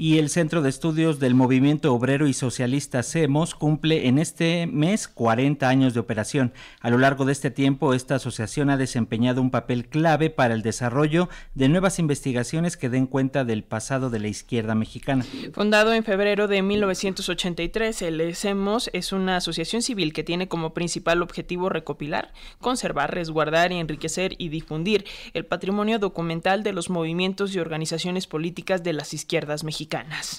[0.00, 5.08] y el Centro de Estudios del Movimiento Obrero y Socialista CEMOS cumple en este mes
[5.08, 6.52] 40 años de operación.
[6.80, 10.62] A lo largo de este tiempo, esta asociación ha desempeñado un papel clave para el
[10.62, 15.26] desarrollo de nuevas investigaciones que den cuenta del pasado de la izquierda mexicana.
[15.52, 21.22] Fundado en febrero de 1983, el CEMOS es una asociación civil que tiene como principal
[21.22, 28.28] objetivo recopilar, conservar, resguardar, enriquecer y difundir el patrimonio documental de los movimientos y organizaciones
[28.28, 29.87] políticas de las izquierdas mexicanas.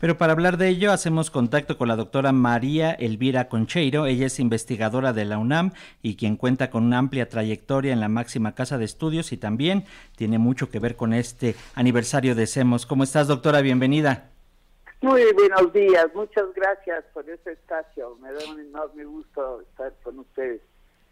[0.00, 4.06] Pero para hablar de ello hacemos contacto con la doctora María Elvira Concheiro.
[4.06, 8.08] Ella es investigadora de la UNAM y quien cuenta con una amplia trayectoria en la
[8.08, 9.84] máxima casa de estudios y también
[10.16, 12.86] tiene mucho que ver con este aniversario de SEMOS.
[12.86, 13.60] ¿Cómo estás, doctora?
[13.60, 14.30] Bienvenida.
[15.00, 18.16] Muy buenos días, muchas gracias por este espacio.
[18.22, 20.62] Me da un enorme gusto estar con ustedes.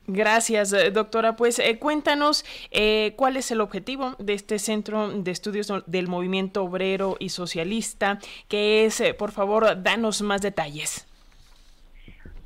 [0.07, 1.37] Gracias, eh, doctora.
[1.37, 6.65] Pues eh, cuéntanos eh, cuál es el objetivo de este Centro de Estudios del Movimiento
[6.65, 11.07] Obrero y Socialista, que es, por favor, danos más detalles.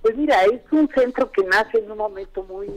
[0.03, 2.69] Pues mira, es un centro que nace en un momento muy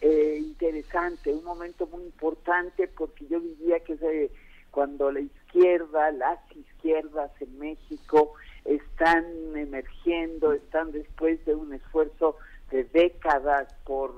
[0.00, 4.30] interesante, un momento muy importante, porque yo diría que es
[4.70, 9.24] cuando la izquierda, las izquierdas en México están
[9.56, 12.36] emergiendo, están después de un esfuerzo
[12.70, 14.12] de décadas por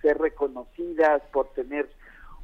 [0.00, 1.88] ser reconocidas, por tener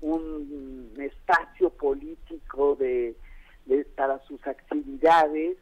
[0.00, 3.14] un espacio político de,
[3.94, 5.56] para sus actividades.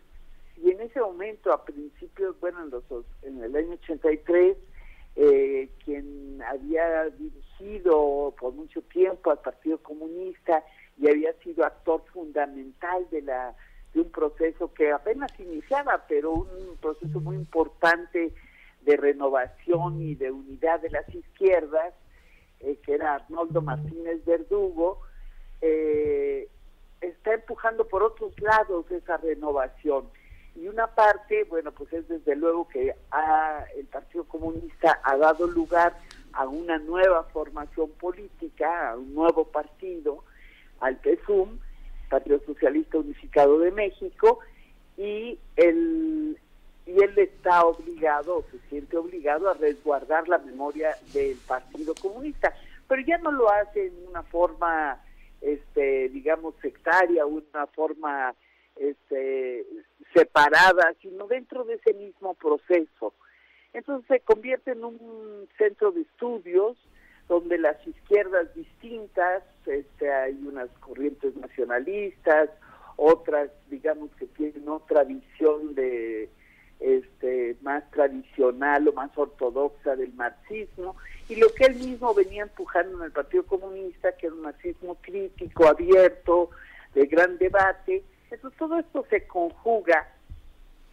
[0.62, 2.84] Y en ese momento, a principios, bueno, en, los,
[3.22, 4.56] en el año 83,
[5.14, 10.64] eh, quien había dirigido por mucho tiempo al Partido Comunista
[10.98, 13.54] y había sido actor fundamental de la
[13.92, 18.32] de un proceso que apenas iniciaba, pero un proceso muy importante
[18.84, 21.94] de renovación y de unidad de las izquierdas,
[22.60, 25.00] eh, que era Arnoldo Martínez Verdugo,
[25.60, 26.48] eh,
[27.00, 30.08] está empujando por otros lados esa renovación.
[30.54, 32.94] Y una parte, bueno, pues es desde luego que
[33.76, 35.96] el Partido Comunista ha dado lugar
[36.32, 40.24] a una nueva formación política, a un nuevo partido,
[40.80, 41.58] al PSUM,
[42.10, 44.40] Partido Socialista Unificado de México,
[44.96, 46.38] y el,
[46.86, 52.52] y él está obligado se siente obligado a resguardar la memoria del Partido Comunista,
[52.88, 55.00] pero ya no lo hace en una forma,
[55.40, 58.34] este, digamos, sectaria, una forma
[58.76, 59.64] este,
[60.12, 63.14] separada, sino dentro de ese mismo proceso.
[63.72, 66.76] Entonces se convierte en un centro de estudios
[67.28, 72.50] donde las izquierdas distintas, este, hay unas corrientes nacionalistas,
[72.96, 76.28] otras, digamos, que tienen otra visión de
[76.82, 80.96] este, más tradicional o más ortodoxa del marxismo,
[81.28, 84.96] y lo que él mismo venía empujando en el Partido Comunista, que era un marxismo
[85.00, 86.50] crítico, abierto,
[86.94, 88.02] de gran debate.
[88.30, 90.08] Entonces todo esto se conjuga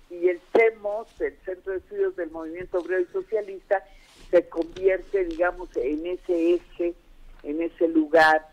[0.09, 3.83] y el CEMOS, el Centro de Estudios del Movimiento Obrero y Socialista,
[4.29, 6.93] se convierte, digamos, en ese eje,
[7.43, 8.47] en ese lugar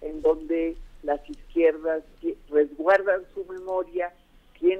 [0.00, 2.02] en donde las izquierdas
[2.50, 4.12] resguardan su memoria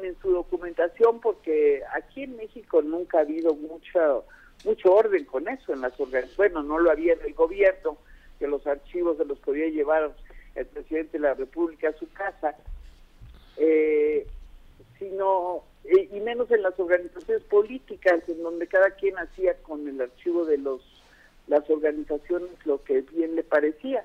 [0.07, 4.25] tienen su documentación porque aquí en México nunca ha habido mucho
[4.65, 6.37] mucho orden con eso en las organizaciones.
[6.37, 7.99] Bueno, no lo había en el gobierno,
[8.39, 10.15] que los archivos se los podía llevar
[10.55, 12.57] el presidente de la República a su casa,
[13.59, 14.27] eh,
[14.99, 20.01] sino, eh, y menos en las organizaciones políticas, en donde cada quien hacía con el
[20.01, 20.81] archivo de los
[21.49, 24.05] las organizaciones lo que bien le parecía.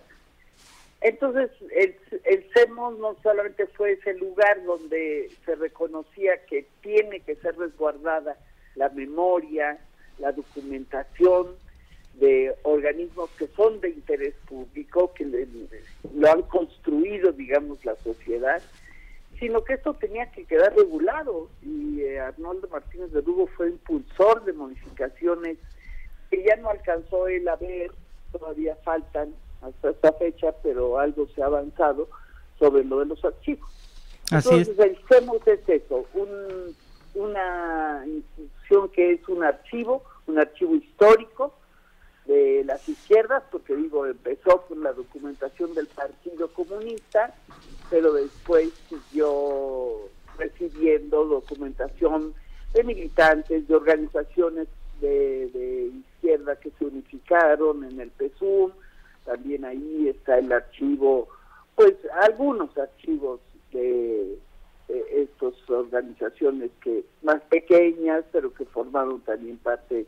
[1.02, 1.96] Entonces, el,
[2.26, 8.38] el CEMOS no solamente fue ese lugar donde se reconocía que tiene que ser resguardada
[8.76, 9.80] la memoria,
[10.20, 11.56] la documentación
[12.16, 15.26] de organismos que son de interés público, que
[16.14, 18.62] lo han construido, digamos, la sociedad,
[19.40, 21.50] sino que esto tenía que quedar regulado.
[21.64, 25.58] Y eh, Arnoldo Martínez de Lugo fue impulsor de modificaciones
[26.30, 27.92] que ya no alcanzó él a ver,
[28.32, 32.10] todavía faltan hasta esta fecha, pero algo se ha avanzado
[32.60, 33.70] sobre lo de los archivos.
[34.32, 36.06] Entonces, el CEMOS es eso,
[37.14, 41.54] una institución que es un archivo, un archivo histórico
[42.26, 47.34] de las izquierdas, porque digo, empezó con la documentación del Partido Comunista,
[47.90, 52.34] pero después siguió recibiendo documentación
[52.74, 54.68] de militantes, de organizaciones
[55.02, 58.72] de, de izquierda que se unificaron en el PSUM,
[59.26, 61.28] también ahí está el archivo,
[61.76, 63.40] pues algunos archivos
[63.72, 64.38] de,
[65.14, 70.06] estas organizaciones que más pequeñas, pero que formaron también parte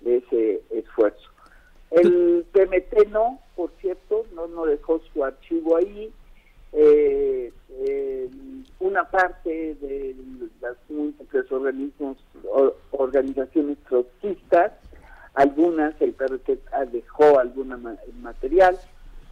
[0.00, 1.30] de ese esfuerzo.
[1.90, 6.12] El PMT no, por cierto, no, no dejó su archivo ahí.
[6.72, 7.52] Eh,
[8.80, 10.16] un una parte de
[10.60, 12.16] las múltiples organismos,
[12.90, 14.72] organizaciones trotskistas,
[15.34, 16.60] algunas, el PRT
[16.92, 17.76] dejó alguna
[18.20, 18.78] material,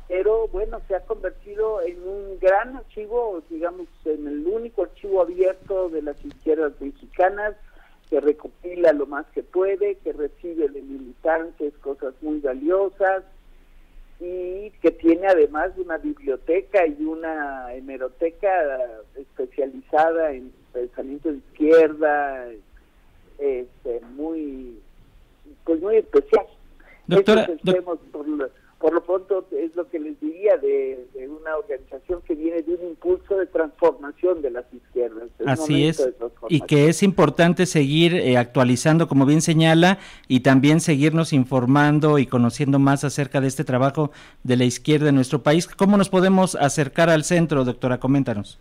[0.08, 5.88] pero bueno, se ha convertido en un gran archivo, digamos, en el único archivo abierto
[5.88, 7.54] de las izquierdas mexicanas,
[8.10, 13.24] que recopila lo más que puede, que recibe de militantes cosas muy valiosas
[14.20, 18.50] y que tiene además una biblioteca y una hemeroteca
[19.16, 22.48] especializada en pensamiento de izquierda,
[23.38, 24.78] este, muy,
[25.64, 26.46] pues muy especial.
[27.06, 27.48] Doctora,
[28.82, 32.88] por lo pronto es lo que les diría de, una organización que viene de un
[32.88, 35.28] impulso de transformación de las izquierdas.
[35.46, 36.10] Así es,
[36.48, 42.26] y que es importante seguir eh, actualizando, como bien señala, y también seguirnos informando y
[42.26, 44.10] conociendo más acerca de este trabajo
[44.42, 45.68] de la izquierda en nuestro país.
[45.68, 48.00] ¿Cómo nos podemos acercar al centro, doctora?
[48.00, 48.58] Coméntanos.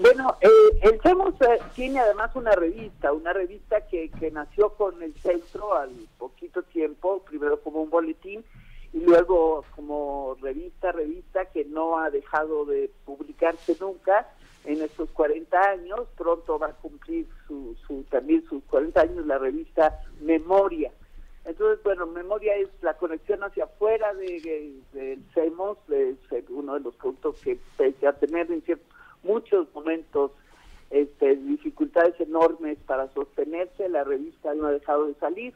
[0.00, 0.48] Bueno, eh,
[0.82, 5.74] el CEMOS eh, tiene además una revista, una revista que, que nació con el centro
[5.74, 8.44] al poquito tiempo, primero como un boletín,
[8.92, 14.28] y luego como revista, revista que no ha dejado de publicarse nunca
[14.64, 19.38] en estos 40 años, pronto va a cumplir su, su, también sus 40 años la
[19.38, 20.92] revista Memoria.
[21.44, 26.16] Entonces, bueno, Memoria es la conexión hacia afuera del de, CEMOS, es
[26.50, 28.62] uno de los puntos que pese tener en
[29.22, 30.32] muchos momentos
[30.90, 35.54] este, dificultades enormes para sostenerse, la revista no ha dejado de salir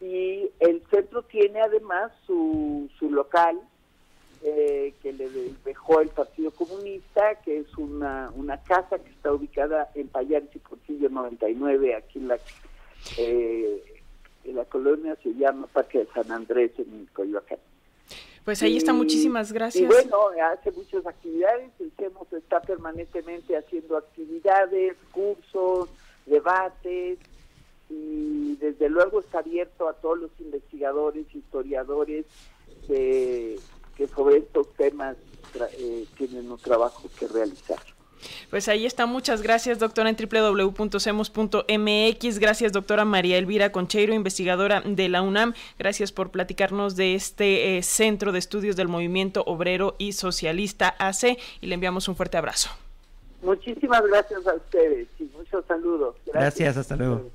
[0.00, 3.58] y el centro tiene además su, su local
[4.42, 5.30] eh, que le
[5.64, 10.58] dejó el Partido Comunista, que es una, una casa que está ubicada en Payares y
[10.58, 12.38] Portillo 99, aquí en la,
[13.16, 13.82] eh,
[14.44, 17.58] en la colonia se llama Parque de San Andrés en Coyoacán.
[18.44, 19.84] Pues ahí está, muchísimas gracias.
[19.84, 25.88] Y bueno, hace muchas actividades, el CEMOS está permanentemente haciendo actividades, cursos,
[26.26, 27.18] debates,
[27.88, 32.26] y desde luego está abierto a todos los investigadores, historiadores
[32.86, 33.58] que,
[34.14, 35.16] sobre estos temas
[35.78, 37.78] eh, tienen un trabajo que realizar.
[38.50, 41.28] Pues ahí está, muchas gracias doctora en www.semos.mx,
[42.38, 47.82] gracias doctora María Elvira Concheiro, investigadora de la UNAM, gracias por platicarnos de este eh,
[47.82, 52.70] Centro de Estudios del Movimiento Obrero y Socialista AC y le enviamos un fuerte abrazo.
[53.42, 56.16] Muchísimas gracias a ustedes y muchos saludos.
[56.26, 57.30] gracias hasta luego.